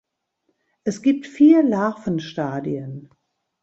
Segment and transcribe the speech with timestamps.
[0.83, 3.11] Es gibt vier Larvenstadien.